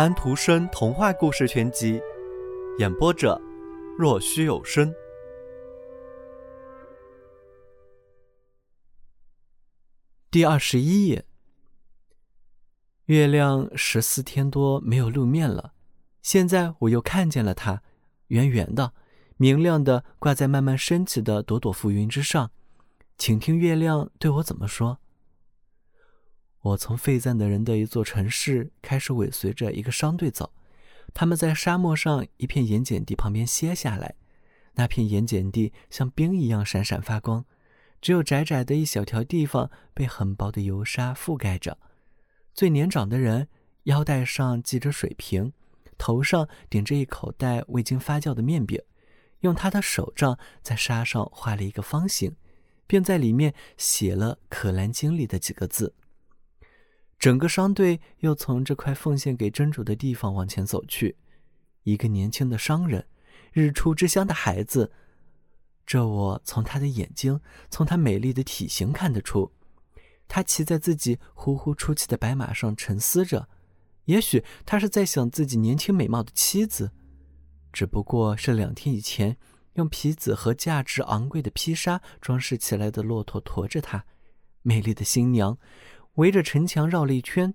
[0.00, 2.00] 安徒生童话故事全集，
[2.78, 3.38] 演播者：
[3.98, 4.90] 若虚有声。
[10.30, 11.26] 第二十一页。
[13.04, 15.74] 月亮十四天多没有露面了，
[16.22, 17.82] 现在我又看见了它，
[18.28, 18.94] 圆圆的、
[19.36, 22.50] 明亮的，挂在慢慢升起的朵朵浮云之上。
[23.18, 24.98] 请听月亮对我怎么说。
[26.62, 30.52] 我从废赞的人的一座城市开始，尾随着一个商队走。
[31.14, 34.14] 他们在沙漠上一片盐碱地旁边歇下来，
[34.74, 37.46] 那片盐碱地像冰一样闪闪发光，
[38.02, 41.78] 只有窄窄的一小条地方被很薄的油沙覆盖着。
[42.52, 43.48] 最年长的人
[43.84, 45.54] 腰带上系着水瓶，
[45.96, 48.78] 头上顶着一口袋未经发酵的面饼，
[49.40, 52.36] 用他的手杖在沙上画了一个方形，
[52.86, 55.94] 并在里面写了《可兰经》里的几个字。
[57.20, 61.16] 整个商队又从这块奉献给真主的地方往前走去。
[61.82, 63.06] 一个年轻的商人，
[63.52, 64.90] 日出之乡的孩子，
[65.84, 69.52] 这我从他的眼睛，从他美丽的体型看得出。
[70.26, 73.48] 他骑在自己呼呼出气的白马上沉思着，
[74.06, 76.90] 也许他是在想自己年轻美貌的妻子，
[77.70, 79.36] 只不过是两天以前
[79.74, 84.06] 用皮子和价值昂贵的披纱装饰起来的骆驼驮着他，
[84.62, 85.58] 美丽的新娘。
[86.14, 87.54] 围着城墙绕了一圈，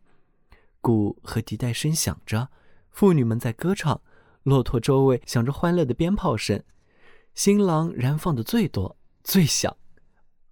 [0.81, 2.49] 鼓和笛带声响着，
[2.89, 4.01] 妇女们在歌唱，
[4.43, 6.63] 骆驼周围响着欢乐的鞭炮声，
[7.33, 9.75] 新郎燃放的最多、最响。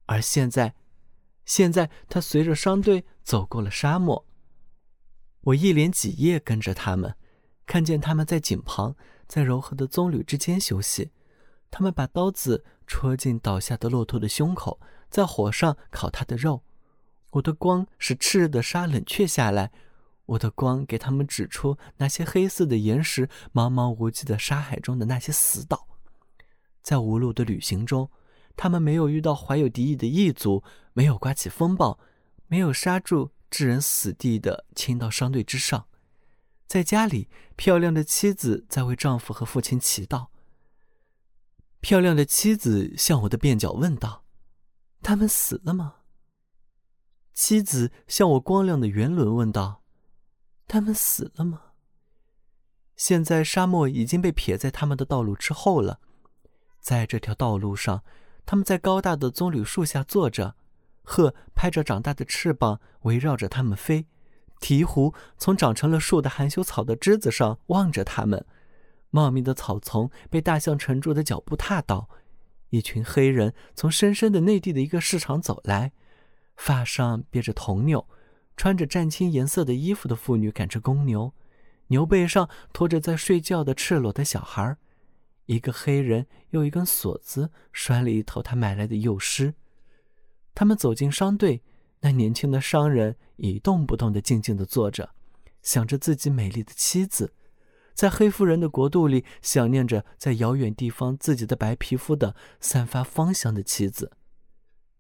[0.06, 0.76] 而现在，
[1.46, 4.26] 现在他随着商队走过了沙漠。
[5.42, 7.16] 我一连几夜跟着他们，
[7.66, 8.96] 看见他们在井旁，
[9.28, 11.12] 在柔和的棕榈之间休息。
[11.72, 16.64] 他们把刀子戳进倒下的骆驼的胸口，在火上烤他的肉。
[17.34, 19.72] 我的光使炽热的沙冷却下来，
[20.26, 25.88] 我的光给他们指出那些黑色的岩石，茫茫无际的沙海中的那些死岛。
[26.82, 28.10] 在无路的旅行中，
[28.56, 31.98] 他们没有遇到怀有敌意的异族，没有刮起风暴，
[32.48, 35.86] 没有刹住致人死地的倾到商队之上。
[36.68, 40.28] 在家里，漂亮的妻子在为丈夫和父亲祈祷。
[41.82, 44.24] 漂亮的妻子向我的便脚问道
[45.02, 45.96] ：“他们死了吗？”
[47.34, 49.82] 妻子向我光亮的圆轮问道
[50.68, 51.62] ：“他们死了吗？”
[52.96, 56.00] 现在沙漠已经被撇在他们的道路之后了。
[56.80, 58.04] 在这条道路上，
[58.46, 60.56] 他们在高大的棕榈树下坐着，
[61.02, 64.06] 鹤拍着长大的翅膀围绕着他们飞，
[64.60, 68.46] 鹈鹕从长成了树的含羞草的枝子上望着他们。
[69.10, 72.08] 茂密的草丛被大象沉住的脚步踏倒。
[72.70, 75.94] 一群黑人从深深的内地的一个市场走来。
[76.56, 78.08] 发上别着铜纽，
[78.56, 81.34] 穿着湛青颜色的衣服的妇女赶着公牛，
[81.88, 84.78] 牛背上拖着在睡觉的赤裸的小孩。
[85.48, 89.56] 一个黑人用一根锁子拴了一头他买来的幼狮。
[90.56, 91.62] 他们走进商队，
[92.00, 95.10] 那年轻的商人一动不动地静静地坐着，
[95.62, 97.34] 想着自己美丽的妻子，
[97.94, 104.12] 在黑夫人的国度里想念着在遥远地方自己的白皮肤的散发芳香的妻子。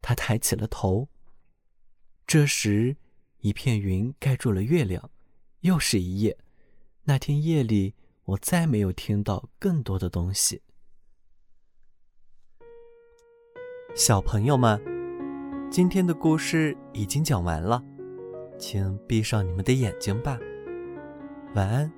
[0.01, 1.07] 他抬起了头。
[2.25, 2.95] 这时，
[3.39, 5.11] 一片云盖住了月亮，
[5.61, 6.37] 又是一夜。
[7.03, 7.93] 那天夜里，
[8.25, 10.61] 我再没有听到更多的东西。
[13.95, 14.81] 小朋友们，
[15.69, 17.83] 今天的故事已经讲完了，
[18.57, 20.39] 请闭上你们的眼睛吧，
[21.53, 21.91] 晚安。